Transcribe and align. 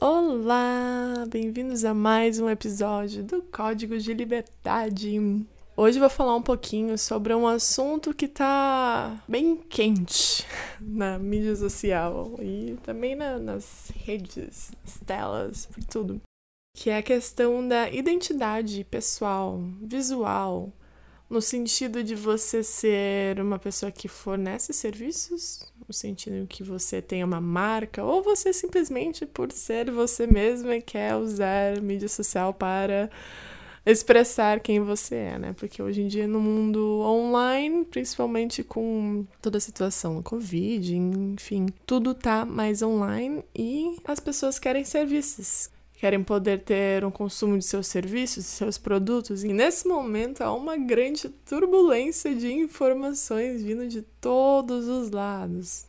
Olá, 0.00 1.26
bem-vindos 1.28 1.84
a 1.84 1.94
mais 1.94 2.40
um 2.40 2.48
episódio 2.48 3.22
do 3.22 3.42
Código 3.42 3.98
de 3.98 4.12
Liberdade. 4.14 5.46
Hoje 5.76 6.00
vou 6.00 6.10
falar 6.10 6.34
um 6.34 6.42
pouquinho 6.42 6.98
sobre 6.98 7.32
um 7.34 7.46
assunto 7.46 8.12
que 8.12 8.26
tá 8.26 9.22
bem 9.28 9.56
quente 9.56 10.44
na 10.80 11.18
mídia 11.18 11.54
social 11.54 12.34
e 12.40 12.76
também 12.82 13.14
na, 13.14 13.38
nas 13.38 13.92
redes, 13.94 14.72
nas 14.82 14.98
telas, 15.06 15.68
tudo. 15.88 16.20
Que 16.74 16.90
é 16.90 16.98
a 16.98 17.02
questão 17.02 17.66
da 17.66 17.90
identidade 17.90 18.84
pessoal, 18.84 19.60
visual, 19.82 20.72
no 21.28 21.42
sentido 21.42 22.02
de 22.02 22.14
você 22.14 22.62
ser 22.62 23.40
uma 23.40 23.58
pessoa 23.58 23.92
que 23.92 24.08
fornece 24.08 24.72
serviços, 24.72 25.70
no 25.86 25.92
sentido 25.92 26.46
que 26.46 26.62
você 26.62 27.02
tem 27.02 27.22
uma 27.22 27.40
marca, 27.40 28.02
ou 28.02 28.22
você 28.22 28.52
simplesmente, 28.52 29.26
por 29.26 29.52
ser 29.52 29.90
você 29.90 30.26
mesma, 30.26 30.80
quer 30.80 31.16
usar 31.16 31.80
mídia 31.82 32.08
social 32.08 32.54
para 32.54 33.10
expressar 33.84 34.60
quem 34.60 34.80
você 34.80 35.14
é, 35.16 35.38
né? 35.38 35.54
Porque 35.54 35.82
hoje 35.82 36.02
em 36.02 36.08
dia, 36.08 36.26
no 36.26 36.40
mundo 36.40 37.00
online, 37.00 37.84
principalmente 37.84 38.62
com 38.62 39.26
toda 39.42 39.58
a 39.58 39.60
situação 39.60 40.22
Covid, 40.22 40.96
enfim, 40.96 41.66
tudo 41.86 42.14
tá 42.14 42.44
mais 42.44 42.82
online 42.82 43.44
e 43.54 43.96
as 44.04 44.20
pessoas 44.20 44.58
querem 44.58 44.84
serviços 44.84 45.70
querem 45.98 46.22
poder 46.22 46.62
ter 46.62 47.04
um 47.04 47.10
consumo 47.10 47.58
de 47.58 47.64
seus 47.64 47.88
serviços, 47.88 48.44
de 48.44 48.50
seus 48.50 48.78
produtos. 48.78 49.42
E 49.42 49.52
nesse 49.52 49.86
momento 49.88 50.42
há 50.42 50.54
uma 50.54 50.76
grande 50.76 51.28
turbulência 51.28 52.32
de 52.36 52.52
informações 52.52 53.64
vindo 53.64 53.88
de 53.88 54.02
todos 54.20 54.86
os 54.86 55.10
lados. 55.10 55.86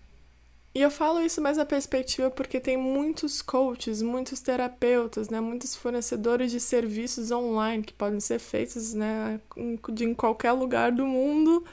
E 0.74 0.82
eu 0.82 0.90
falo 0.90 1.22
isso 1.22 1.40
mais 1.42 1.58
na 1.58 1.66
perspectiva 1.66 2.32
porque 2.32 2.60
tem 2.60 2.76
muitos 2.76 3.40
coaches, 3.40 4.02
muitos 4.02 4.40
terapeutas, 4.40 5.30
né, 5.30 5.40
muitos 5.40 5.76
fornecedores 5.76 6.52
de 6.52 6.60
serviços 6.60 7.30
online 7.30 7.84
que 7.84 7.94
podem 7.94 8.20
ser 8.20 8.40
feitos 8.40 8.96
né, 8.96 9.40
de 9.94 10.06
em 10.06 10.16
qualquer 10.16 10.54
lugar 10.54 10.92
do 10.92 11.06
mundo 11.06 11.64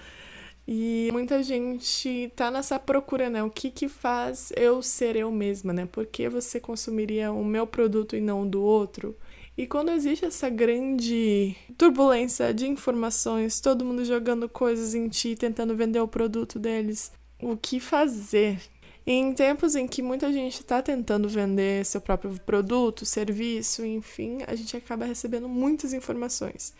e 0.68 1.08
muita 1.12 1.42
gente 1.44 2.32
tá 2.34 2.50
nessa 2.50 2.78
procura, 2.78 3.30
né? 3.30 3.42
O 3.42 3.50
que 3.50 3.70
que 3.70 3.88
faz 3.88 4.52
eu 4.56 4.82
ser 4.82 5.14
eu 5.14 5.30
mesma, 5.30 5.72
né? 5.72 5.86
Por 5.86 6.06
que 6.06 6.28
você 6.28 6.58
consumiria 6.58 7.30
o 7.30 7.44
meu 7.44 7.66
produto 7.66 8.16
e 8.16 8.20
não 8.20 8.42
o 8.42 8.46
do 8.46 8.60
outro? 8.62 9.16
E 9.56 9.66
quando 9.66 9.90
existe 9.90 10.24
essa 10.24 10.50
grande 10.50 11.56
turbulência 11.78 12.52
de 12.52 12.66
informações, 12.66 13.60
todo 13.60 13.84
mundo 13.84 14.04
jogando 14.04 14.48
coisas 14.48 14.94
em 14.94 15.08
ti, 15.08 15.36
tentando 15.36 15.76
vender 15.76 16.00
o 16.00 16.08
produto 16.08 16.58
deles, 16.58 17.12
o 17.40 17.56
que 17.56 17.78
fazer? 17.78 18.60
Em 19.06 19.32
tempos 19.32 19.76
em 19.76 19.86
que 19.86 20.02
muita 20.02 20.32
gente 20.32 20.60
está 20.60 20.82
tentando 20.82 21.28
vender 21.28 21.86
seu 21.86 22.00
próprio 22.00 22.38
produto, 22.40 23.06
serviço, 23.06 23.86
enfim, 23.86 24.40
a 24.48 24.54
gente 24.56 24.76
acaba 24.76 25.04
recebendo 25.04 25.48
muitas 25.48 25.92
informações. 25.92 26.74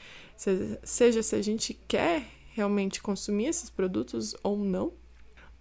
Seja 0.83 1.23
se 1.23 1.37
a 1.37 1.41
gente 1.41 1.73
quer 1.87 2.36
realmente 2.57 3.03
consumir 3.03 3.49
esses 3.49 3.69
produtos 3.69 4.35
ou 4.43 4.57
não. 4.57 4.95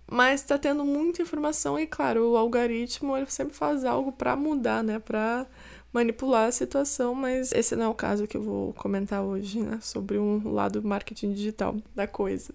Mas 0.10 0.42
está 0.42 0.58
tendo 0.58 0.86
muita 0.86 1.22
informação 1.22 1.78
e, 1.78 1.86
claro, 1.86 2.32
o 2.32 2.38
algoritmo 2.38 3.18
ele 3.18 3.26
sempre 3.30 3.54
faz 3.54 3.84
algo 3.84 4.12
para 4.12 4.36
mudar, 4.36 4.84
né? 4.84 4.98
Para 5.00 5.46
manipular 5.92 6.48
a 6.48 6.52
situação, 6.52 7.14
mas 7.14 7.52
esse 7.52 7.76
não 7.76 7.86
é 7.86 7.88
o 7.90 7.94
caso 7.94 8.28
que 8.28 8.38
eu 8.38 8.42
vou 8.42 8.73
comentar 8.73 9.23
hoje, 9.23 9.60
né? 9.62 9.80
Sobre 9.82 10.18
um 10.18 10.54
lado 10.54 10.82
marketing 10.82 11.34
digital 11.34 11.76
da 11.94 12.08
coisa. 12.08 12.54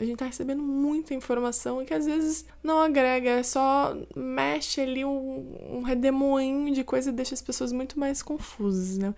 A 0.00 0.04
gente 0.04 0.16
tá 0.16 0.26
recebendo 0.26 0.60
muita 0.60 1.14
informação 1.14 1.80
e 1.80 1.84
que 1.84 1.94
às 1.94 2.04
vezes 2.04 2.44
não 2.60 2.80
agrega, 2.80 3.30
é 3.30 3.44
só 3.44 3.96
mexe 4.16 4.80
ali 4.80 5.04
um, 5.04 5.76
um 5.76 5.82
redemoinho 5.82 6.74
de 6.74 6.82
coisa 6.82 7.10
e 7.10 7.12
deixa 7.12 7.32
as 7.32 7.40
pessoas 7.40 7.70
muito 7.70 7.96
mais 7.96 8.20
confusas, 8.20 8.98
né? 8.98 9.14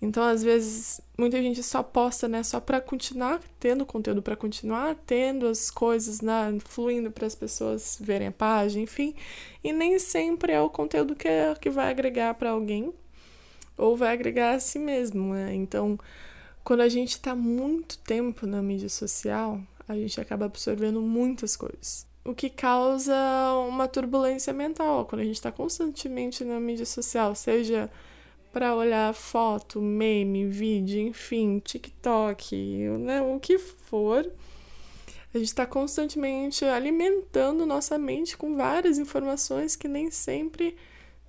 Então, 0.00 0.22
às 0.22 0.40
vezes, 0.40 1.00
muita 1.18 1.42
gente 1.42 1.60
só 1.64 1.82
posta, 1.82 2.28
né, 2.28 2.44
só 2.44 2.60
para 2.60 2.80
continuar 2.80 3.40
tendo 3.58 3.84
conteúdo, 3.84 4.22
para 4.22 4.36
continuar 4.36 4.94
tendo 5.04 5.48
as 5.48 5.72
coisas 5.72 6.20
né, 6.20 6.56
fluindo 6.66 7.10
para 7.10 7.26
as 7.26 7.34
pessoas 7.34 7.98
verem 8.00 8.28
a 8.28 8.32
página, 8.32 8.80
enfim. 8.80 9.16
E 9.62 9.72
nem 9.72 9.98
sempre 9.98 10.52
é 10.52 10.60
o 10.60 10.70
conteúdo 10.70 11.16
que, 11.16 11.26
é, 11.26 11.52
que 11.56 11.68
vai 11.68 11.90
agregar 11.90 12.34
para 12.34 12.50
alguém 12.50 12.94
ou 13.76 13.96
vai 13.96 14.12
agregar 14.12 14.54
a 14.54 14.60
si 14.60 14.78
mesmo, 14.78 15.34
né? 15.34 15.52
Então, 15.52 15.98
quando 16.64 16.80
a 16.80 16.88
gente 16.88 17.12
está 17.12 17.34
muito 17.34 17.98
tempo 17.98 18.46
na 18.46 18.62
mídia 18.62 18.88
social, 18.88 19.60
a 19.88 19.94
gente 19.94 20.20
acaba 20.20 20.46
absorvendo 20.46 21.00
muitas 21.00 21.56
coisas. 21.56 22.06
O 22.24 22.34
que 22.34 22.48
causa 22.48 23.14
uma 23.68 23.88
turbulência 23.88 24.52
mental 24.52 25.04
quando 25.06 25.22
a 25.22 25.24
gente 25.24 25.36
está 25.36 25.50
constantemente 25.50 26.44
na 26.44 26.60
mídia 26.60 26.86
social, 26.86 27.34
seja 27.34 27.90
para 28.52 28.76
olhar 28.76 29.12
foto, 29.14 29.80
meme, 29.80 30.46
vídeo, 30.46 31.00
enfim, 31.00 31.58
TikTok, 31.58 32.54
né, 32.98 33.22
o 33.22 33.40
que 33.40 33.58
for. 33.58 34.30
A 35.34 35.38
gente 35.38 35.48
está 35.48 35.64
constantemente 35.66 36.64
alimentando 36.64 37.64
nossa 37.64 37.96
mente 37.98 38.36
com 38.36 38.54
várias 38.54 38.98
informações 38.98 39.74
que 39.74 39.88
nem 39.88 40.10
sempre 40.10 40.76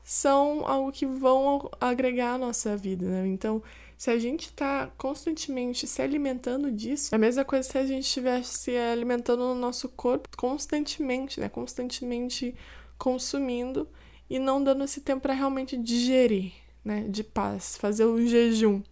são 0.03 0.67
algo 0.67 0.91
que 0.91 1.05
vão 1.05 1.71
agregar 1.79 2.33
à 2.33 2.37
nossa 2.37 2.75
vida, 2.75 3.05
né? 3.05 3.25
Então, 3.27 3.63
se 4.03 4.09
a 4.09 4.19
gente 4.19 4.47
está 4.47 4.91
constantemente 4.97 5.87
se 5.87 6.01
alimentando 6.01 6.69
disso, 6.69 7.07
é 7.13 7.15
a 7.15 7.17
mesma 7.17 7.45
coisa 7.45 7.69
se 7.69 7.77
a 7.77 7.85
gente 7.85 8.03
estivesse 8.03 8.57
se 8.57 8.75
alimentando 8.75 9.47
no 9.47 9.55
nosso 9.55 9.87
corpo 9.87 10.27
constantemente, 10.35 11.39
né? 11.39 11.47
Constantemente 11.47 12.53
consumindo 12.97 13.87
e 14.29 14.37
não 14.39 14.61
dando 14.61 14.83
esse 14.83 14.99
tempo 14.99 15.21
para 15.21 15.33
realmente 15.33 15.77
digerir 15.77 16.51
né, 16.83 17.05
de 17.07 17.23
paz, 17.23 17.77
fazer 17.77 18.05
um 18.05 18.27
jejum. 18.27 18.83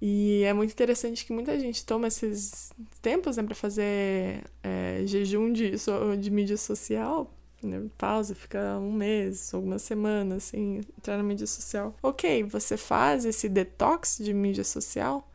E 0.00 0.44
é 0.44 0.52
muito 0.54 0.72
interessante 0.72 1.26
que 1.26 1.32
muita 1.34 1.60
gente 1.60 1.84
toma 1.84 2.08
esses 2.08 2.72
tempos 3.02 3.36
né, 3.36 3.42
para 3.42 3.54
fazer 3.54 4.44
é, 4.62 5.02
jejum 5.04 5.52
de, 5.52 5.72
de 6.18 6.30
mídia 6.30 6.56
social. 6.56 7.35
Né, 7.66 7.88
pausa, 7.98 8.34
fica 8.34 8.78
um 8.78 8.92
mês, 8.92 9.52
algumas 9.52 9.82
semanas, 9.82 10.44
assim, 10.44 10.80
entrar 10.96 11.16
na 11.16 11.22
mídia 11.22 11.46
social. 11.46 11.94
Ok, 12.02 12.44
você 12.44 12.76
faz 12.76 13.24
esse 13.24 13.48
detox 13.48 14.18
de 14.20 14.32
mídia 14.32 14.62
social, 14.62 15.28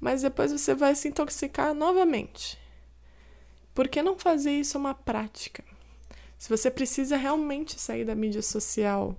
mas 0.00 0.22
depois 0.22 0.50
você 0.50 0.74
vai 0.74 0.94
se 0.94 1.08
intoxicar 1.08 1.74
novamente. 1.74 2.58
Por 3.74 3.88
que 3.88 4.02
não 4.02 4.18
fazer 4.18 4.52
isso 4.52 4.78
uma 4.78 4.94
prática? 4.94 5.62
Se 6.38 6.48
você 6.48 6.70
precisa 6.70 7.16
realmente 7.16 7.80
sair 7.80 8.04
da 8.04 8.14
mídia 8.14 8.42
social, 8.42 9.16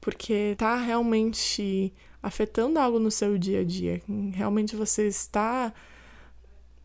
porque 0.00 0.54
tá 0.58 0.76
realmente 0.76 1.92
afetando 2.22 2.78
algo 2.78 2.98
no 2.98 3.10
seu 3.10 3.36
dia 3.36 3.60
a 3.60 3.64
dia. 3.64 4.00
Realmente 4.32 4.76
você 4.76 5.06
está 5.06 5.72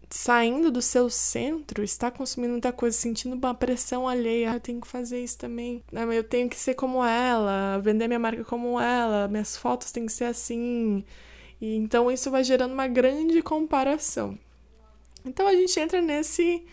saindo 0.09 0.71
do 0.71 0.81
seu 0.81 1.09
centro, 1.09 1.83
está 1.83 2.09
consumindo 2.09 2.53
muita 2.53 2.71
coisa, 2.71 2.97
sentindo 2.97 3.35
uma 3.35 3.53
pressão 3.53 4.07
alheia. 4.07 4.51
Ah, 4.51 4.55
eu 4.55 4.59
tenho 4.59 4.81
que 4.81 4.87
fazer 4.87 5.23
isso 5.23 5.37
também. 5.37 5.83
Ah, 5.93 6.03
eu 6.05 6.23
tenho 6.23 6.49
que 6.49 6.55
ser 6.55 6.75
como 6.75 7.03
ela, 7.03 7.79
vender 7.79 8.07
minha 8.07 8.19
marca 8.19 8.43
como 8.45 8.79
ela, 8.79 9.27
minhas 9.27 9.57
fotos 9.57 9.91
têm 9.91 10.05
que 10.05 10.11
ser 10.11 10.25
assim. 10.25 11.03
E 11.59 11.75
então 11.75 12.11
isso 12.11 12.31
vai 12.31 12.43
gerando 12.43 12.73
uma 12.73 12.87
grande 12.87 13.41
comparação. 13.41 14.37
Então 15.25 15.47
a 15.47 15.53
gente 15.53 15.79
entra 15.79 16.01
nesse 16.01 16.63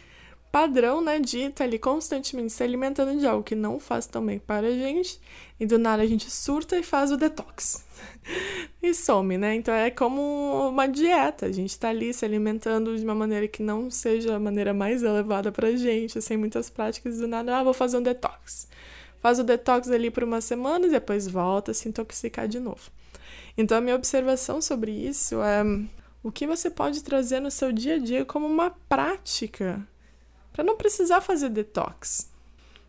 padrão, 0.54 1.02
né, 1.02 1.18
de 1.18 1.40
estar 1.40 1.64
ali 1.64 1.80
constantemente 1.80 2.52
se 2.52 2.62
alimentando 2.62 3.18
de 3.18 3.26
algo 3.26 3.42
que 3.42 3.56
não 3.56 3.80
faz 3.80 4.06
tão 4.06 4.24
bem 4.24 4.38
para 4.38 4.68
a 4.68 4.70
gente, 4.70 5.20
e 5.58 5.66
do 5.66 5.80
nada 5.80 6.04
a 6.04 6.06
gente 6.06 6.30
surta 6.30 6.78
e 6.78 6.82
faz 6.84 7.10
o 7.10 7.16
detox. 7.16 7.84
e 8.80 8.94
some, 8.94 9.36
né? 9.36 9.56
Então 9.56 9.74
é 9.74 9.90
como 9.90 10.68
uma 10.68 10.86
dieta, 10.86 11.46
a 11.46 11.50
gente 11.50 11.76
tá 11.76 11.88
ali 11.88 12.14
se 12.14 12.24
alimentando 12.24 12.96
de 12.96 13.02
uma 13.02 13.16
maneira 13.16 13.48
que 13.48 13.64
não 13.64 13.90
seja 13.90 14.36
a 14.36 14.38
maneira 14.38 14.72
mais 14.72 15.02
elevada 15.02 15.50
pra 15.50 15.72
gente, 15.72 16.22
sem 16.22 16.36
muitas 16.36 16.70
práticas, 16.70 17.18
do 17.18 17.26
nada, 17.26 17.58
ah, 17.58 17.64
vou 17.64 17.74
fazer 17.74 17.96
um 17.96 18.02
detox. 18.02 18.68
Faz 19.18 19.40
o 19.40 19.42
detox 19.42 19.90
ali 19.90 20.08
por 20.08 20.22
umas 20.22 20.44
semanas 20.44 20.86
e 20.86 20.92
depois 20.92 21.26
volta 21.26 21.72
a 21.72 21.74
se 21.74 21.88
intoxicar 21.88 22.46
de 22.46 22.60
novo. 22.60 22.92
Então 23.58 23.76
a 23.76 23.80
minha 23.80 23.96
observação 23.96 24.62
sobre 24.62 24.92
isso 24.92 25.42
é 25.42 25.64
o 26.22 26.30
que 26.30 26.46
você 26.46 26.70
pode 26.70 27.02
trazer 27.02 27.40
no 27.40 27.50
seu 27.50 27.72
dia 27.72 27.96
a 27.96 27.98
dia 27.98 28.24
como 28.24 28.46
uma 28.46 28.70
prática 28.70 29.84
para 30.54 30.64
não 30.64 30.76
precisar 30.76 31.20
fazer 31.20 31.48
detox. 31.48 32.30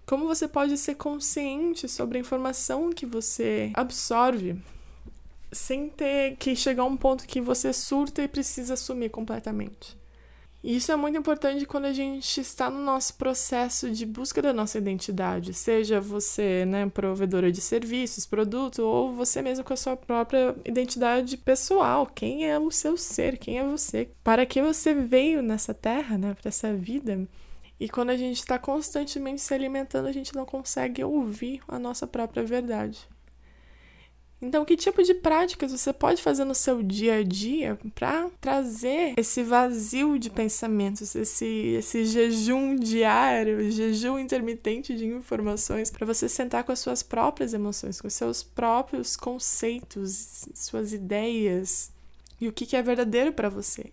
Como 0.06 0.28
você 0.28 0.48
pode 0.48 0.78
ser 0.78 0.94
consciente 0.96 1.90
sobre 1.90 2.20
a 2.20 2.22
informação 2.22 2.92
que 2.92 3.08
você 3.08 3.72
absorve 3.74 4.56
sem 5.52 5.90
ter 5.90 6.36
que 6.38 6.56
chegar 6.56 6.84
a 6.84 6.86
um 6.86 6.96
ponto 6.96 7.26
que 7.26 7.42
você 7.42 7.74
surta 7.74 8.22
e 8.22 8.28
precisa 8.28 8.76
assumir 8.76 9.10
completamente. 9.10 9.98
E 10.64 10.76
isso 10.78 10.92
é 10.92 10.96
muito 10.96 11.18
importante 11.18 11.66
quando 11.66 11.86
a 11.86 11.94
gente 11.94 12.42
está 12.42 12.70
no 12.72 12.84
nosso 12.84 13.14
processo 13.16 13.90
de 13.92 14.06
busca 14.06 14.42
da 14.42 14.52
nossa 14.52 14.80
identidade, 14.80 15.54
seja 15.54 16.02
você, 16.02 16.66
né, 16.66 16.90
provedora 16.90 17.52
de 17.52 17.62
serviços, 17.62 18.26
produto, 18.26 18.80
ou 18.80 19.14
você 19.14 19.44
mesmo 19.44 19.64
com 19.64 19.74
a 19.74 19.78
sua 19.78 19.96
própria 19.96 20.56
identidade 20.66 21.38
pessoal. 21.38 22.08
Quem 22.08 22.50
é 22.50 22.58
o 22.58 22.72
seu 22.72 22.98
ser? 22.98 23.38
Quem 23.38 23.60
é 23.60 23.64
você? 23.64 24.10
Para 24.24 24.46
que 24.46 24.62
você 24.62 24.94
veio 24.94 25.44
nessa 25.44 25.74
terra, 25.74 26.18
né, 26.18 26.36
para 26.40 26.50
essa 26.50 26.74
vida? 26.74 27.28
E 27.80 27.90
quando 27.90 28.10
a 28.10 28.18
gente 28.18 28.38
está 28.38 28.58
constantemente 28.58 29.42
se 29.42 29.54
alimentando, 29.54 30.08
a 30.08 30.12
gente 30.12 30.34
não 30.34 30.46
consegue 30.46 31.04
ouvir 31.04 31.62
a 31.68 31.78
nossa 31.78 32.08
própria 32.08 32.44
verdade. 32.44 33.08
Então, 34.42 34.66
que 34.66 34.76
tipo 34.76 35.02
de 35.02 35.14
práticas 35.14 35.72
você 35.72 35.92
pode 35.94 36.22
fazer 36.22 36.44
no 36.44 36.54
seu 36.54 36.84
dia 36.84 37.16
a 37.16 37.24
dia 37.24 37.80
para 37.96 38.30
trazer 38.40 39.14
esse 39.18 39.42
vazio 39.42 40.20
de 40.20 40.30
pensamentos, 40.30 41.16
esse, 41.16 41.46
esse 41.46 42.06
jejum 42.06 42.76
diário, 42.76 43.72
jejum 43.72 44.20
intermitente 44.20 44.96
de 44.96 45.06
informações, 45.06 45.90
para 45.90 46.06
você 46.06 46.28
sentar 46.30 46.64
com 46.64 46.72
as 46.72 46.80
suas 46.80 47.02
próprias 47.02 47.54
emoções, 47.54 48.00
com 48.00 48.10
seus 48.10 48.44
próprios 48.44 49.16
conceitos, 49.16 50.48
suas 50.54 50.94
ideias 50.94 51.92
e 52.40 52.48
o 52.48 52.54
que, 52.54 52.66
que 52.66 52.76
é 52.76 52.82
verdadeiro 52.82 53.32
para 53.32 53.50
você? 53.50 53.92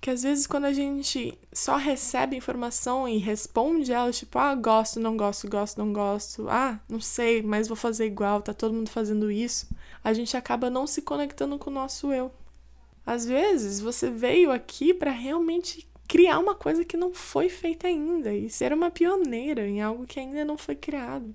Que 0.00 0.10
às 0.10 0.22
vezes 0.22 0.46
quando 0.46 0.64
a 0.64 0.72
gente 0.72 1.38
só 1.52 1.76
recebe 1.76 2.36
informação 2.36 3.06
e 3.06 3.18
responde 3.18 3.92
ela, 3.92 4.10
tipo, 4.10 4.38
ah, 4.38 4.54
gosto, 4.54 4.98
não 4.98 5.16
gosto, 5.16 5.48
gosto, 5.48 5.78
não 5.78 5.92
gosto, 5.92 6.48
ah, 6.48 6.80
não 6.88 7.00
sei, 7.00 7.42
mas 7.42 7.68
vou 7.68 7.76
fazer 7.76 8.06
igual, 8.06 8.40
tá 8.40 8.54
todo 8.54 8.74
mundo 8.74 8.88
fazendo 8.88 9.30
isso, 9.30 9.68
a 10.02 10.12
gente 10.14 10.36
acaba 10.36 10.70
não 10.70 10.86
se 10.86 11.02
conectando 11.02 11.58
com 11.58 11.68
o 11.70 11.72
nosso 11.72 12.12
eu. 12.12 12.32
Às 13.04 13.26
vezes 13.26 13.80
você 13.80 14.10
veio 14.10 14.50
aqui 14.50 14.94
para 14.94 15.10
realmente 15.10 15.86
criar 16.08 16.38
uma 16.38 16.54
coisa 16.54 16.84
que 16.84 16.96
não 16.96 17.12
foi 17.12 17.48
feita 17.48 17.86
ainda 17.86 18.34
e 18.34 18.48
ser 18.48 18.72
uma 18.72 18.90
pioneira 18.90 19.66
em 19.66 19.82
algo 19.82 20.06
que 20.06 20.18
ainda 20.18 20.44
não 20.44 20.56
foi 20.56 20.74
criado. 20.74 21.34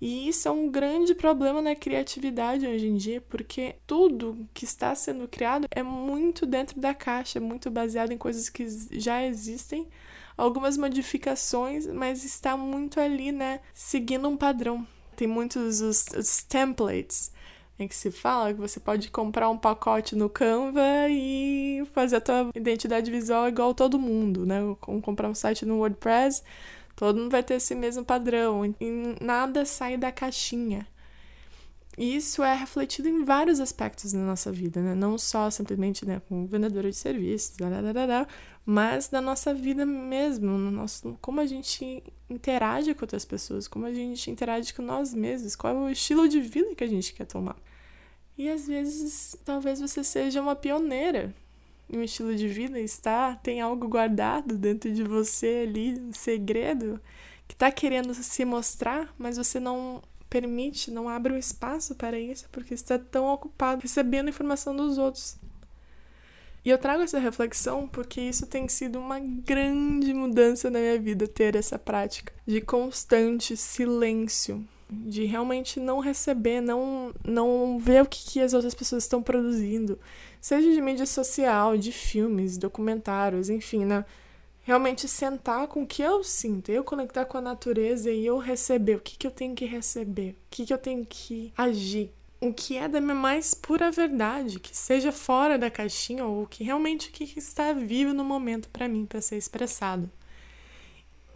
E 0.00 0.28
isso 0.28 0.48
é 0.48 0.50
um 0.50 0.70
grande 0.70 1.14
problema 1.14 1.60
na 1.60 1.74
criatividade 1.74 2.66
hoje 2.66 2.86
em 2.86 2.96
dia, 2.96 3.20
porque 3.28 3.76
tudo 3.86 4.48
que 4.54 4.64
está 4.64 4.94
sendo 4.94 5.28
criado 5.28 5.66
é 5.70 5.82
muito 5.82 6.46
dentro 6.46 6.80
da 6.80 6.94
caixa, 6.94 7.38
é 7.38 7.40
muito 7.40 7.70
baseado 7.70 8.10
em 8.10 8.16
coisas 8.18 8.48
que 8.48 8.66
já 8.92 9.22
existem, 9.22 9.86
algumas 10.38 10.78
modificações, 10.78 11.86
mas 11.86 12.24
está 12.24 12.56
muito 12.56 12.98
ali, 12.98 13.30
né, 13.30 13.60
seguindo 13.74 14.26
um 14.26 14.38
padrão. 14.38 14.86
Tem 15.14 15.28
muitos 15.28 15.82
os, 15.82 16.06
os 16.16 16.42
templates 16.44 17.30
em 17.78 17.88
que 17.88 17.94
se 17.94 18.10
fala 18.10 18.52
que 18.52 18.60
você 18.60 18.78
pode 18.78 19.10
comprar 19.10 19.48
um 19.48 19.56
pacote 19.56 20.14
no 20.14 20.28
Canva 20.28 21.08
e 21.08 21.82
fazer 21.92 22.16
a 22.16 22.20
tua 22.20 22.50
identidade 22.54 23.10
visual 23.10 23.48
igual 23.48 23.74
todo 23.74 23.98
mundo, 23.98 24.44
né? 24.44 24.60
Como 24.80 25.00
comprar 25.00 25.28
um 25.28 25.34
site 25.34 25.64
no 25.64 25.78
WordPress, 25.78 26.42
Todo 26.96 27.18
mundo 27.18 27.30
vai 27.30 27.42
ter 27.42 27.54
esse 27.54 27.74
mesmo 27.74 28.04
padrão 28.04 28.64
e 28.64 29.16
nada 29.20 29.64
sai 29.64 29.96
da 29.96 30.12
caixinha. 30.12 30.86
Isso 31.98 32.42
é 32.42 32.54
refletido 32.54 33.08
em 33.08 33.24
vários 33.24 33.60
aspectos 33.60 34.12
na 34.12 34.24
nossa 34.24 34.50
vida, 34.50 34.80
né? 34.80 34.94
Não 34.94 35.18
só 35.18 35.50
simplesmente 35.50 36.06
né, 36.06 36.22
como 36.28 36.46
vendedora 36.46 36.88
de 36.90 36.96
serviços, 36.96 37.56
mas 38.64 39.10
na 39.10 39.20
nossa 39.20 39.52
vida 39.52 39.84
mesmo, 39.84 40.46
no 40.56 40.70
nosso, 40.70 41.18
como 41.20 41.40
a 41.40 41.46
gente 41.46 42.02
interage 42.28 42.94
com 42.94 43.04
outras 43.04 43.24
pessoas, 43.24 43.66
como 43.66 43.86
a 43.86 43.92
gente 43.92 44.30
interage 44.30 44.72
com 44.72 44.82
nós 44.82 45.12
mesmos, 45.12 45.56
qual 45.56 45.76
é 45.76 45.78
o 45.78 45.90
estilo 45.90 46.28
de 46.28 46.40
vida 46.40 46.74
que 46.74 46.84
a 46.84 46.88
gente 46.88 47.12
quer 47.12 47.26
tomar. 47.26 47.56
E 48.38 48.48
às 48.48 48.66
vezes, 48.66 49.36
talvez 49.44 49.80
você 49.80 50.02
seja 50.02 50.40
uma 50.40 50.56
pioneira 50.56 51.34
um 51.92 52.02
estilo 52.02 52.34
de 52.34 52.48
vida 52.48 52.78
está, 52.78 53.34
tem 53.36 53.60
algo 53.60 53.88
guardado 53.88 54.56
dentro 54.56 54.92
de 54.92 55.02
você 55.02 55.66
ali, 55.68 55.98
um 55.98 56.12
segredo 56.12 57.00
que 57.48 57.54
está 57.54 57.70
querendo 57.70 58.14
se 58.14 58.44
mostrar, 58.44 59.12
mas 59.18 59.36
você 59.36 59.58
não 59.58 60.02
permite, 60.28 60.90
não 60.90 61.08
abre 61.08 61.32
um 61.32 61.36
espaço 61.36 61.94
para 61.96 62.18
isso 62.18 62.48
porque 62.52 62.72
está 62.72 62.98
tão 62.98 63.26
ocupado 63.26 63.82
recebendo 63.82 64.28
informação 64.28 64.74
dos 64.74 64.96
outros. 64.96 65.36
E 66.64 66.68
eu 66.68 66.78
trago 66.78 67.02
essa 67.02 67.18
reflexão 67.18 67.88
porque 67.88 68.20
isso 68.20 68.46
tem 68.46 68.68
sido 68.68 68.98
uma 68.98 69.18
grande 69.18 70.12
mudança 70.12 70.70
na 70.70 70.78
minha 70.78 70.98
vida 71.00 71.26
ter 71.26 71.56
essa 71.56 71.78
prática 71.78 72.32
de 72.46 72.60
constante 72.60 73.56
silêncio, 73.56 74.64
de 74.90 75.24
realmente 75.24 75.78
não 75.78 76.00
receber, 76.00 76.60
não 76.60 77.12
não 77.24 77.78
ver 77.78 78.02
o 78.02 78.06
que, 78.06 78.24
que 78.24 78.40
as 78.40 78.52
outras 78.52 78.74
pessoas 78.74 79.04
estão 79.04 79.22
produzindo, 79.22 79.98
seja 80.40 80.72
de 80.72 80.80
mídia 80.80 81.06
social, 81.06 81.76
de 81.76 81.92
filmes, 81.92 82.58
documentários, 82.58 83.48
enfim, 83.48 83.84
né? 83.84 84.04
Realmente 84.62 85.08
sentar 85.08 85.66
com 85.68 85.82
o 85.82 85.86
que 85.86 86.02
eu 86.02 86.22
sinto, 86.22 86.70
eu 86.70 86.84
conectar 86.84 87.24
com 87.24 87.38
a 87.38 87.40
natureza 87.40 88.10
e 88.10 88.24
eu 88.26 88.38
receber 88.38 88.96
o 88.96 89.00
que, 89.00 89.16
que 89.16 89.26
eu 89.26 89.30
tenho 89.30 89.54
que 89.54 89.64
receber, 89.64 90.32
o 90.32 90.50
que, 90.50 90.66
que 90.66 90.72
eu 90.72 90.78
tenho 90.78 91.04
que 91.08 91.52
agir, 91.56 92.12
o 92.40 92.52
que 92.52 92.76
é 92.76 92.86
da 92.86 93.00
minha 93.00 93.14
mais 93.14 93.54
pura 93.54 93.90
verdade, 93.90 94.60
que 94.60 94.76
seja 94.76 95.12
fora 95.12 95.58
da 95.58 95.70
caixinha 95.70 96.24
ou 96.24 96.46
que 96.46 96.62
realmente 96.62 97.08
o 97.08 97.12
que 97.12 97.38
está 97.38 97.72
vivo 97.72 98.12
no 98.12 98.24
momento 98.24 98.68
para 98.68 98.88
mim, 98.88 99.06
para 99.06 99.20
ser 99.20 99.36
expressado. 99.36 100.10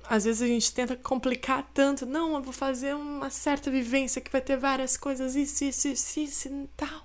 Às 0.06 0.24
vezes 0.24 0.42
a 0.42 0.46
gente 0.46 0.72
tenta 0.72 0.96
complicar 0.96 1.68
tanto, 1.72 2.04
não, 2.04 2.34
eu 2.34 2.42
vou 2.42 2.52
fazer 2.52 2.94
uma 2.94 3.30
certa 3.30 3.70
vivência 3.70 4.20
que 4.20 4.30
vai 4.30 4.40
ter 4.40 4.56
várias 4.56 4.96
coisas, 4.96 5.34
isso, 5.34 5.64
isso, 5.64 5.88
isso, 5.88 6.20
isso 6.20 6.48
e 6.48 6.68
tal. 6.76 7.04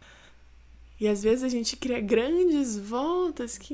E 1.00 1.08
às 1.08 1.24
vezes 1.24 1.44
a 1.44 1.50
gente 1.50 1.78
cria 1.78 2.02
grandes 2.02 2.76
voltas 2.76 3.58
que 3.58 3.74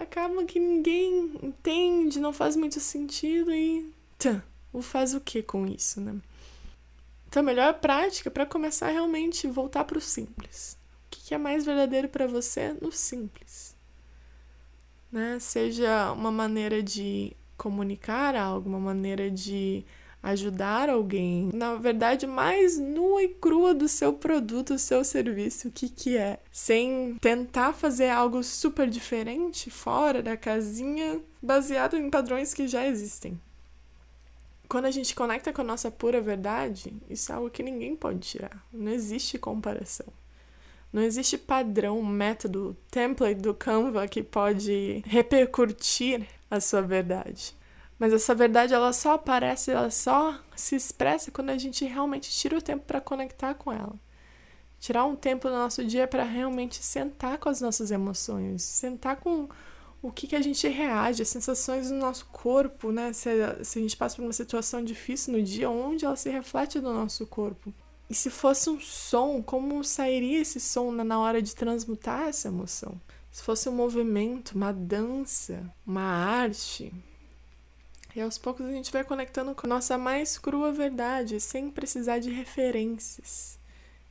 acabam 0.00 0.44
que 0.44 0.58
ninguém 0.58 1.32
entende, 1.40 2.18
não 2.18 2.32
faz 2.32 2.56
muito 2.56 2.80
sentido 2.80 3.52
e. 3.54 3.92
Tã, 4.18 4.42
o 4.72 4.82
faz 4.82 5.14
o 5.14 5.20
que 5.20 5.42
com 5.42 5.64
isso, 5.64 6.00
né? 6.00 6.16
Então, 7.28 7.42
a 7.42 7.46
melhor 7.46 7.74
prática 7.74 8.30
para 8.30 8.46
começar 8.46 8.88
realmente 8.88 9.46
voltar 9.46 9.84
para 9.84 9.98
o 9.98 10.00
simples. 10.00 10.76
O 11.06 11.10
que 11.10 11.34
é 11.34 11.38
mais 11.38 11.64
verdadeiro 11.64 12.08
para 12.08 12.26
você 12.26 12.74
no 12.80 12.90
simples? 12.90 13.76
Né? 15.12 15.38
Seja 15.38 16.12
uma 16.12 16.32
maneira 16.32 16.82
de 16.82 17.36
comunicar 17.56 18.34
algo, 18.36 18.68
uma 18.68 18.80
maneira 18.80 19.30
de 19.30 19.84
ajudar 20.22 20.90
alguém, 20.90 21.50
na 21.54 21.76
verdade, 21.76 22.26
mais 22.26 22.78
nua 22.78 23.22
e 23.22 23.28
crua 23.28 23.72
do 23.72 23.88
seu 23.88 24.12
produto, 24.12 24.72
do 24.74 24.78
seu 24.78 25.04
serviço, 25.04 25.68
o 25.68 25.70
que 25.70 25.88
que 25.88 26.16
é, 26.16 26.40
sem 26.50 27.16
tentar 27.20 27.72
fazer 27.72 28.08
algo 28.08 28.42
super 28.42 28.88
diferente, 28.88 29.70
fora 29.70 30.20
da 30.22 30.36
casinha, 30.36 31.20
baseado 31.40 31.96
em 31.96 32.10
padrões 32.10 32.52
que 32.52 32.66
já 32.66 32.86
existem. 32.86 33.40
Quando 34.68 34.86
a 34.86 34.90
gente 34.90 35.14
conecta 35.14 35.52
com 35.52 35.60
a 35.60 35.64
nossa 35.64 35.92
pura 35.92 36.20
verdade, 36.20 36.92
isso 37.08 37.30
é 37.30 37.36
algo 37.36 37.48
que 37.48 37.62
ninguém 37.62 37.94
pode 37.94 38.18
tirar. 38.18 38.66
Não 38.72 38.90
existe 38.90 39.38
comparação. 39.38 40.06
Não 40.92 41.02
existe 41.02 41.38
padrão, 41.38 42.02
método, 42.02 42.76
template 42.90 43.40
do 43.40 43.54
Canva 43.54 44.08
que 44.08 44.22
pode 44.22 45.04
repercutir 45.06 46.26
a 46.50 46.60
sua 46.60 46.82
verdade. 46.82 47.54
Mas 47.98 48.12
essa 48.12 48.34
verdade 48.34 48.74
ela 48.74 48.92
só 48.92 49.14
aparece, 49.14 49.70
ela 49.70 49.90
só 49.90 50.38
se 50.54 50.76
expressa 50.76 51.30
quando 51.30 51.50
a 51.50 51.58
gente 51.58 51.84
realmente 51.84 52.30
tira 52.30 52.58
o 52.58 52.62
tempo 52.62 52.84
para 52.84 53.00
conectar 53.00 53.54
com 53.54 53.72
ela. 53.72 53.94
Tirar 54.78 55.06
um 55.06 55.16
tempo 55.16 55.48
do 55.48 55.54
nosso 55.54 55.82
dia 55.84 56.06
para 56.06 56.22
realmente 56.22 56.82
sentar 56.82 57.38
com 57.38 57.48
as 57.48 57.60
nossas 57.60 57.90
emoções, 57.90 58.62
sentar 58.62 59.16
com 59.16 59.48
o 60.02 60.12
que, 60.12 60.26
que 60.26 60.36
a 60.36 60.42
gente 60.42 60.68
reage, 60.68 61.22
as 61.22 61.28
sensações 61.28 61.88
do 61.88 61.96
nosso 61.96 62.26
corpo, 62.26 62.92
né? 62.92 63.12
Se, 63.12 63.30
se 63.64 63.78
a 63.78 63.82
gente 63.82 63.96
passa 63.96 64.16
por 64.16 64.22
uma 64.22 64.32
situação 64.32 64.84
difícil 64.84 65.32
no 65.32 65.42
dia, 65.42 65.70
onde 65.70 66.04
ela 66.04 66.16
se 66.16 66.28
reflete 66.28 66.78
no 66.78 66.92
nosso 66.92 67.26
corpo. 67.26 67.72
E 68.08 68.14
se 68.14 68.30
fosse 68.30 68.70
um 68.70 68.78
som, 68.78 69.42
como 69.42 69.82
sairia 69.82 70.40
esse 70.40 70.60
som 70.60 70.92
na 70.92 71.18
hora 71.18 71.42
de 71.42 71.56
transmutar 71.56 72.28
essa 72.28 72.48
emoção? 72.48 73.00
Se 73.36 73.42
fosse 73.42 73.68
um 73.68 73.72
movimento, 73.72 74.52
uma 74.52 74.72
dança, 74.72 75.70
uma 75.86 76.00
arte, 76.00 76.90
e 78.14 78.20
aos 78.22 78.38
poucos 78.38 78.64
a 78.64 78.72
gente 78.72 78.90
vai 78.90 79.04
conectando 79.04 79.54
com 79.54 79.66
a 79.66 79.68
nossa 79.68 79.98
mais 79.98 80.38
crua 80.38 80.72
verdade, 80.72 81.38
sem 81.38 81.70
precisar 81.70 82.18
de 82.18 82.30
referências, 82.30 83.58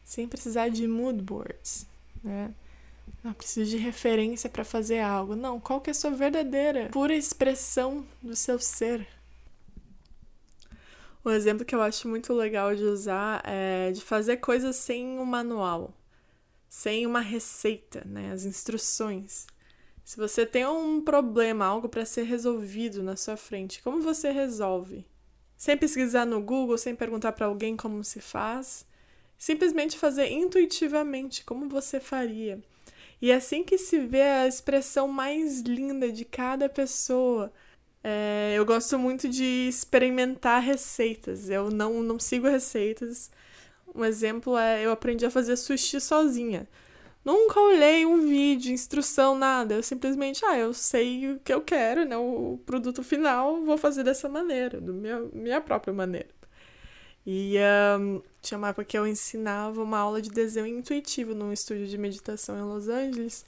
sem 0.04 0.28
precisar 0.28 0.70
de 0.70 0.88
mood 0.88 1.24
boards, 1.24 1.88
né? 2.24 2.54
Não 3.24 3.34
preciso 3.34 3.72
de 3.72 3.78
referência 3.78 4.48
para 4.48 4.64
fazer 4.64 5.00
algo. 5.00 5.36
Não, 5.36 5.60
qual 5.60 5.82
que 5.82 5.90
é 5.90 5.92
a 5.92 5.96
sua 5.96 6.12
verdadeira, 6.12 6.90
pura 6.92 7.16
expressão 7.16 8.06
do 8.22 8.36
seu 8.36 8.60
ser? 8.60 9.08
Um 11.26 11.32
exemplo 11.32 11.66
que 11.66 11.74
eu 11.74 11.82
acho 11.82 12.08
muito 12.08 12.32
legal 12.32 12.76
de 12.76 12.84
usar 12.84 13.42
é 13.44 13.92
de 13.92 14.02
fazer 14.02 14.38
coisas 14.38 14.76
sem 14.76 15.18
um 15.18 15.26
manual, 15.26 15.92
sem 16.76 17.08
uma 17.08 17.22
receita, 17.22 18.04
né? 18.06 18.34
As 18.34 18.44
instruções. 18.44 19.48
Se 20.04 20.18
você 20.18 20.46
tem 20.46 20.68
um 20.68 21.00
problema, 21.02 21.66
algo 21.66 21.88
para 21.88 22.06
ser 22.06 22.24
resolvido 22.24 23.02
na 23.02 23.16
sua 23.16 23.38
frente, 23.38 23.82
como 23.82 24.02
você 24.02 24.30
resolve? 24.30 25.06
Sem 25.56 25.78
pesquisar 25.78 26.26
no 26.26 26.42
Google, 26.42 26.78
sem 26.78 26.94
perguntar 26.94 27.32
para 27.32 27.46
alguém 27.46 27.78
como 27.78 28.04
se 28.04 28.20
faz, 28.20 28.86
simplesmente 29.38 29.98
fazer 29.98 30.30
intuitivamente 30.30 31.46
como 31.46 31.70
você 31.70 31.98
faria. 31.98 32.62
E 33.22 33.32
assim 33.32 33.64
que 33.64 33.78
se 33.78 33.98
vê 33.98 34.24
a 34.24 34.48
expressão 34.48 35.08
mais 35.08 35.62
linda 35.62 36.12
de 36.12 36.26
cada 36.26 36.68
pessoa. 36.68 37.54
É, 38.04 38.54
eu 38.54 38.66
gosto 38.66 39.00
muito 39.00 39.30
de 39.30 39.70
experimentar 39.70 40.62
receitas. 40.62 41.50
Eu 41.50 41.72
não, 41.72 42.04
não 42.04 42.20
sigo 42.20 42.50
receitas. 42.50 43.32
Um 43.96 44.04
exemplo 44.06 44.58
é 44.58 44.86
eu 44.86 44.92
aprendi 44.92 45.26
a 45.26 45.32
fazer 45.32 45.56
sushi 45.56 46.02
sozinha. 46.02 46.68
Nunca 47.24 47.60
olhei 47.60 48.06
um 48.06 48.28
vídeo, 48.28 48.72
instrução, 48.72 49.36
nada. 49.36 49.76
Eu 49.76 49.84
simplesmente, 49.84 50.46
ah, 50.46 50.58
eu 50.58 50.74
sei 50.74 51.32
o 51.32 51.40
que 51.40 51.54
eu 51.54 51.62
quero, 51.62 52.06
né? 52.06 52.16
O 52.18 52.60
produto 52.66 53.02
final, 53.04 53.64
vou 53.64 53.78
fazer 53.78 54.04
dessa 54.04 54.30
maneira, 54.30 54.80
da 54.80 54.94
minha, 54.94 55.20
minha 55.34 55.62
própria 55.62 55.94
maneira. 55.94 56.30
E 57.26 57.56
um, 58.00 58.22
tinha 58.42 58.58
uma 58.58 58.70
época 58.70 58.86
que 58.86 58.98
eu 58.98 59.08
ensinava 59.08 59.82
uma 59.82 59.98
aula 59.98 60.22
de 60.22 60.30
desenho 60.30 60.68
intuitivo 60.68 61.34
num 61.34 61.52
estúdio 61.52 61.88
de 61.88 61.98
meditação 61.98 62.58
em 62.60 62.62
Los 62.62 62.88
Angeles, 62.88 63.44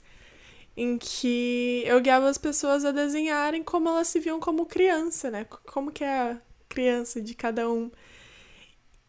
em 0.76 0.98
que 0.98 1.84
eu 1.86 2.00
guiava 2.00 2.28
as 2.28 2.38
pessoas 2.38 2.84
a 2.84 2.90
desenharem 2.90 3.62
como 3.62 3.88
elas 3.88 4.08
se 4.08 4.18
viam 4.18 4.40
como 4.40 4.66
criança, 4.66 5.30
né? 5.30 5.44
Como 5.44 5.92
que 5.92 6.02
é 6.02 6.32
a 6.32 6.40
criança 6.68 7.20
de 7.20 7.34
cada 7.34 7.70
um. 7.70 7.90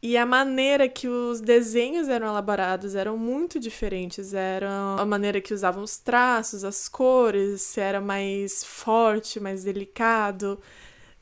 E 0.01 0.15
a 0.15 0.25
maneira 0.25 0.87
que 0.87 1.07
os 1.07 1.41
desenhos 1.41 2.07
eram 2.07 2.27
elaborados 2.27 2.95
eram 2.95 3.17
muito 3.17 3.59
diferentes. 3.59 4.33
Era 4.33 4.95
a 4.97 5.05
maneira 5.05 5.41
que 5.41 5.53
usavam 5.53 5.83
os 5.83 5.97
traços, 5.97 6.63
as 6.63 6.87
cores, 6.87 7.61
se 7.61 7.81
era 7.81 7.99
mais 7.99 8.63
forte, 8.63 9.39
mais 9.39 9.63
delicado. 9.63 10.59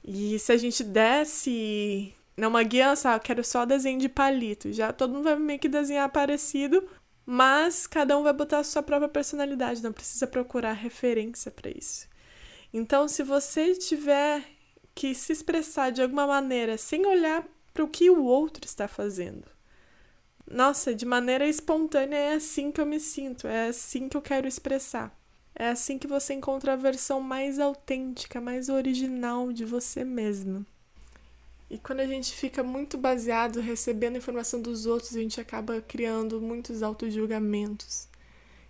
E 0.04 0.38
se 0.40 0.52
a 0.52 0.58
gente 0.58 0.84
desse 0.84 2.14
numa 2.38 2.62
guia, 2.62 2.96
sabe, 2.96 3.24
quero 3.26 3.44
só 3.44 3.66
desenho 3.66 4.00
de 4.00 4.08
palito. 4.08 4.72
Já 4.72 4.94
todo 4.94 5.14
mundo 5.14 5.24
vai 5.24 5.36
meio 5.38 5.60
que 5.60 5.68
desenhar 5.68 6.08
parecido, 6.10 6.88
mas 7.26 7.88
cada 7.88 8.18
um 8.18 8.24
vai 8.24 8.34
botar 8.34 8.60
a 8.60 8.64
sua 8.64 8.84
própria 8.84 9.10
personalidade, 9.10 9.84
não 9.84 9.92
precisa 9.92 10.28
procurar 10.28 10.74
referência 10.74 11.52
para 11.52 11.72
isso. 11.72 12.08
Então, 12.72 13.08
se 13.08 13.24
você 13.24 13.74
tiver 13.74 14.44
que 14.94 15.16
se 15.16 15.34
expressar 15.34 15.92
de 15.92 16.02
alguma 16.02 16.28
maneira 16.28 16.78
sem 16.78 17.06
olhar 17.06 17.44
para 17.78 17.84
o 17.84 17.88
que 17.88 18.10
o 18.10 18.24
outro 18.24 18.66
está 18.66 18.88
fazendo. 18.88 19.46
Nossa, 20.50 20.96
de 20.96 21.06
maneira 21.06 21.48
espontânea 21.48 22.18
é 22.18 22.34
assim 22.34 22.72
que 22.72 22.82
eu 22.82 22.88
me 22.88 23.00
sinto, 23.00 23.46
é 23.46 23.68
assim 23.68 24.10
que 24.10 24.18
eu 24.18 24.22
quero 24.22 24.48
expressar. 24.48 25.16
É 25.54 25.70
assim 25.70 26.00
que 26.00 26.08
você 26.08 26.34
encontra 26.34 26.74
a 26.74 26.76
versão 26.76 27.22
mais 27.22 27.60
autêntica, 27.60 28.42
mais 28.42 28.68
original 28.68 29.54
de 29.54 29.64
você 29.64 30.04
mesmo. 30.04 30.66
E 31.70 31.78
quando 31.78 32.00
a 32.00 32.08
gente 32.08 32.34
fica 32.34 32.64
muito 32.64 32.98
baseado 32.98 33.60
recebendo 33.60 34.18
informação 34.18 34.60
dos 34.60 34.88
outros, 34.88 35.16
a 35.16 35.20
gente 35.20 35.40
acaba 35.40 35.80
criando 35.80 36.42
muitos 36.42 36.82
auto-julgamentos, 36.82 38.08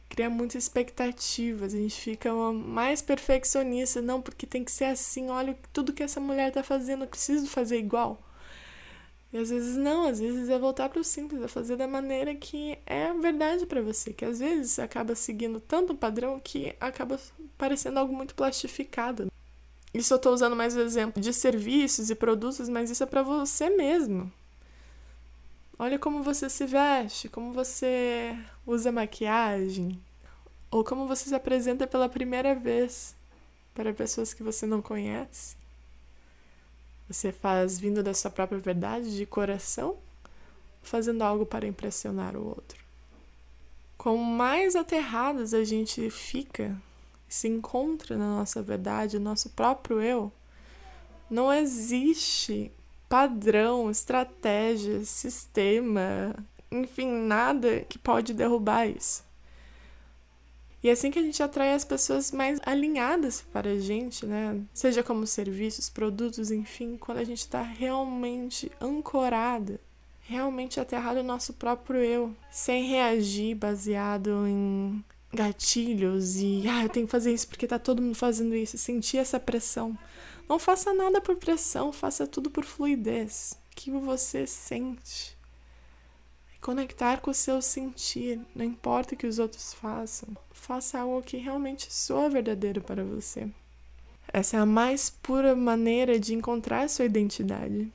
cria 0.09 0.29
muitas 0.29 0.63
expectativas, 0.63 1.73
a 1.73 1.77
gente 1.77 1.95
fica 1.95 2.33
mais 2.51 3.01
perfeccionista, 3.01 4.01
não, 4.01 4.21
porque 4.21 4.45
tem 4.45 4.65
que 4.65 4.71
ser 4.71 4.85
assim, 4.85 5.29
olha 5.29 5.57
tudo 5.71 5.93
que 5.93 6.03
essa 6.03 6.19
mulher 6.19 6.51
tá 6.51 6.61
fazendo, 6.61 7.05
eu 7.05 7.07
preciso 7.07 7.47
fazer 7.47 7.79
igual. 7.79 8.26
E 9.31 9.37
às 9.37 9.49
vezes 9.49 9.75
não, 9.75 10.07
às 10.07 10.19
vezes 10.19 10.49
é 10.49 10.57
voltar 10.57 10.87
para 10.87 11.01
o 11.01 11.03
simples, 11.03 11.41
é 11.41 11.47
fazer 11.47 11.75
da 11.75 11.87
maneira 11.87 12.33
que 12.33 12.77
é 12.85 13.13
verdade 13.13 13.65
para 13.65 13.81
você, 13.81 14.13
que 14.13 14.23
às 14.23 14.39
vezes 14.39 14.79
acaba 14.79 15.15
seguindo 15.15 15.59
tanto 15.59 15.93
um 15.93 15.97
padrão 15.97 16.39
que 16.39 16.73
acaba 16.79 17.19
parecendo 17.57 17.99
algo 17.99 18.15
muito 18.15 18.33
plastificado. 18.35 19.29
Isso 19.93 20.13
eu 20.13 20.17
estou 20.17 20.33
usando 20.33 20.55
mais 20.55 20.75
o 20.75 20.79
exemplo 20.79 21.21
de 21.21 21.33
serviços 21.33 22.09
e 22.09 22.15
produtos, 22.15 22.69
mas 22.69 22.89
isso 22.89 23.03
é 23.03 23.05
para 23.05 23.21
você 23.21 23.69
mesmo. 23.69 24.31
Olha 25.77 25.99
como 25.99 26.23
você 26.23 26.49
se 26.49 26.65
veste, 26.65 27.27
como 27.27 27.51
você 27.51 28.37
usa 28.65 28.91
maquiagem, 28.91 30.01
ou 30.71 30.83
como 30.83 31.05
você 31.07 31.29
se 31.29 31.35
apresenta 31.35 31.85
pela 31.85 32.07
primeira 32.07 32.55
vez 32.55 33.15
para 33.73 33.93
pessoas 33.93 34.33
que 34.33 34.41
você 34.41 34.65
não 34.65 34.81
conhece. 34.81 35.56
Você 37.09 37.31
faz 37.31 37.79
vindo 37.79 38.03
da 38.03 38.13
sua 38.13 38.29
própria 38.29 38.59
verdade, 38.59 39.15
de 39.15 39.25
coração, 39.25 39.97
fazendo 40.81 41.21
algo 41.21 41.45
para 41.45 41.65
impressionar 41.67 42.35
o 42.35 42.45
outro. 42.45 42.83
Quanto 43.97 44.19
mais 44.19 44.75
aterrados 44.75 45.53
a 45.53 45.63
gente 45.63 46.09
fica 46.09 46.75
se 47.27 47.47
encontra 47.47 48.17
na 48.17 48.37
nossa 48.37 48.61
verdade, 48.61 49.19
nosso 49.19 49.49
próprio 49.49 50.01
eu, 50.01 50.31
não 51.29 51.51
existe 51.51 52.71
padrão, 53.09 53.91
estratégia, 53.91 55.03
sistema, 55.03 56.35
enfim, 56.71 57.07
nada 57.07 57.81
que 57.81 57.97
pode 57.97 58.33
derrubar 58.33 58.87
isso. 58.87 59.26
E 60.83 60.89
é 60.89 60.91
assim 60.91 61.09
que 61.09 61.17
a 61.17 61.23
gente 61.23 61.41
atrai 61.41 61.73
as 61.73 61.83
pessoas 61.83 62.31
mais 62.31 62.59
alinhadas 62.63 63.43
para 63.51 63.71
a 63.71 63.79
gente, 63.79 64.25
né? 64.25 64.61
Seja 64.73 65.01
como 65.01 65.25
serviços, 65.25 65.89
produtos, 65.89 66.51
enfim, 66.51 66.97
quando 66.97 67.17
a 67.17 67.23
gente 67.23 67.39
está 67.39 67.61
realmente 67.61 68.71
ancorada, 68.79 69.79
realmente 70.21 70.79
aterrado 70.79 71.17
no 71.17 71.23
nosso 71.23 71.53
próprio 71.53 71.99
eu, 71.99 72.35
sem 72.51 72.87
reagir 72.87 73.55
baseado 73.55 74.47
em 74.47 75.03
gatilhos 75.33 76.37
e 76.37 76.63
ah, 76.69 76.83
eu 76.83 76.89
tenho 76.89 77.05
que 77.05 77.11
fazer 77.11 77.33
isso 77.33 77.47
porque 77.47 77.67
tá 77.67 77.77
todo 77.77 78.01
mundo 78.01 78.15
fazendo 78.15 78.55
isso, 78.55 78.77
sentir 78.77 79.17
essa 79.17 79.39
pressão. 79.39 79.97
Não 80.47 80.57
faça 80.57 80.93
nada 80.93 81.19
por 81.19 81.35
pressão, 81.35 81.91
faça 81.91 82.25
tudo 82.25 82.49
por 82.49 82.63
fluidez, 82.63 83.57
que 83.75 83.91
você 83.91 84.47
sente. 84.47 85.36
Conectar 86.67 87.21
com 87.21 87.31
o 87.31 87.33
seu 87.33 87.61
sentir, 87.61 88.41
não 88.53 88.65
importa 88.65 89.15
o 89.15 89.17
que 89.17 89.25
os 89.25 89.39
outros 89.39 89.73
façam, 89.73 90.27
faça 90.51 90.99
algo 90.99 91.21
que 91.21 91.37
realmente 91.37 91.87
soa 91.89 92.29
verdadeiro 92.29 92.81
para 92.81 93.05
você. 93.05 93.47
Essa 94.33 94.57
é 94.57 94.59
a 94.59 94.65
mais 94.65 95.09
pura 95.09 95.55
maneira 95.55 96.19
de 96.19 96.33
encontrar 96.33 96.89
sua 96.89 97.05
identidade. 97.05 97.89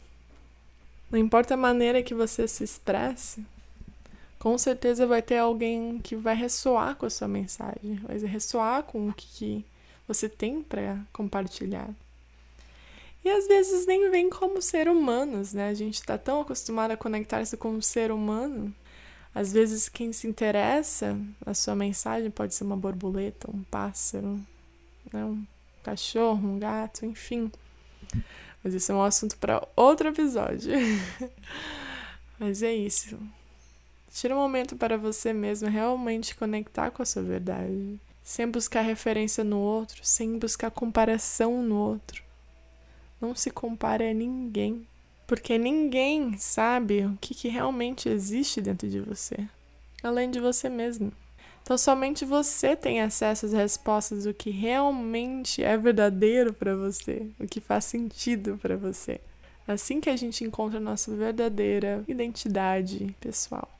Não 1.11 1.19
importa 1.19 1.53
a 1.53 1.57
maneira 1.59 2.03
que 2.03 2.15
você 2.15 2.49
se 2.49 2.65
expresse, 2.65 3.45
com 4.39 4.57
certeza 4.57 5.07
vai 5.07 5.21
ter 5.21 5.37
alguém 5.37 5.99
que 5.99 6.17
vai 6.17 6.35
ressoar 6.35 6.97
com 6.97 7.05
a 7.05 7.11
sua 7.11 7.29
mensagem, 7.29 7.97
vai 7.97 8.17
ressoar 8.21 8.85
com 8.85 9.07
o 9.07 9.13
que 9.13 9.67
você 10.09 10.31
tem 10.31 10.63
para 10.63 10.99
compartilhar. 11.13 11.91
E 13.25 13.31
às 13.31 13.47
vezes 13.47 13.87
nem 13.87 14.11
vem 14.11 14.29
como 14.29 14.61
ser 14.61 14.89
humanos, 14.89 15.53
né? 15.53 15.69
A 15.69 15.75
gente 15.75 15.95
está 15.95 16.19
tão 16.19 16.41
acostumado 16.41 16.91
a 16.91 16.97
conectar-se 16.97 17.57
com 17.57 17.77
o 17.77 17.83
ser 17.83 18.11
humano. 18.11 18.75
Às 19.35 19.53
vezes 19.53 19.89
quem 19.89 20.13
se 20.13 20.27
interessa 20.27 21.19
na 21.45 21.55
sua 21.55 21.75
mensagem 21.75 22.31
pode 22.31 22.55
ser 22.55 22.65
uma 22.65 22.77
borboleta, 22.77 23.51
um 23.51 23.63
pássaro, 23.63 24.41
né? 25.13 25.25
um 25.25 25.47
cachorro, 25.83 26.47
um 26.47 26.59
gato, 26.59 27.07
enfim. 27.07 27.51
Mas 28.63 28.75
isso 28.75 28.93
é 28.93 28.95
um 28.95 29.03
assunto 29.03 29.37
para 29.39 29.67
outro 29.75 30.09
episódio. 30.09 30.73
Mas 32.39 32.63
é 32.63 32.75
isso. 32.75 33.19
Tira 34.13 34.35
um 34.35 34.39
momento 34.39 34.77
para 34.77 34.99
você 34.99 35.33
mesmo 35.33 35.69
realmente 35.69 36.35
conectar 36.35 36.91
com 36.91 37.03
a 37.03 37.07
sua 37.07 37.23
verdade, 37.23 37.99
sem 38.23 38.47
buscar 38.47 38.83
referência 38.83 39.43
no 39.43 39.59
outro, 39.59 40.05
sem 40.05 40.39
buscar 40.39 40.71
comparação 40.71 41.63
no 41.63 41.77
outro. 41.77 42.23
Não 43.23 43.37
se 43.37 43.53
compare 43.53 44.11
a 44.11 44.13
ninguém, 44.13 44.85
porque 45.29 45.57
ninguém 45.57 46.37
sabe 46.37 47.07
o 47.07 47.17
que, 47.21 47.37
que 47.37 47.47
realmente 47.47 48.09
existe 48.09 48.61
dentro 48.61 48.89
de 48.89 48.99
você, 48.99 49.37
além 50.03 50.29
de 50.29 50.41
você 50.41 50.69
mesmo. 50.69 51.13
Então 51.63 51.79
somente 51.79 52.25
você 52.25 52.75
tem 52.75 53.01
acesso 53.01 53.47
às 53.47 53.53
respostas 53.53 54.25
do 54.25 54.35
que 54.35 54.51
realmente 54.51 55.63
é 55.63 55.79
verdadeiro 55.79 56.53
para 56.53 56.75
você, 56.75 57.25
o 57.39 57.47
que 57.47 57.61
faz 57.61 57.85
sentido 57.85 58.59
para 58.61 58.77
você. 58.77 59.21
Assim 59.69 60.01
que 60.01 60.11
a 60.11 60.17
gente 60.17 60.43
encontra 60.43 60.79
a 60.79 60.83
nossa 60.83 61.15
verdadeira 61.15 62.03
identidade 62.09 63.15
pessoal. 63.21 63.71